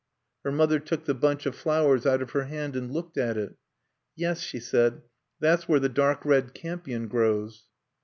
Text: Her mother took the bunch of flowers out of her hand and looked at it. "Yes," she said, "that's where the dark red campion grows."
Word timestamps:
Her 0.43 0.51
mother 0.51 0.79
took 0.79 1.05
the 1.05 1.13
bunch 1.13 1.45
of 1.45 1.53
flowers 1.53 2.07
out 2.07 2.23
of 2.23 2.31
her 2.31 2.45
hand 2.45 2.75
and 2.75 2.91
looked 2.91 3.19
at 3.19 3.37
it. 3.37 3.53
"Yes," 4.15 4.39
she 4.39 4.59
said, 4.59 5.03
"that's 5.39 5.69
where 5.69 5.79
the 5.79 5.89
dark 5.89 6.25
red 6.25 6.55
campion 6.55 7.07
grows." 7.07 7.67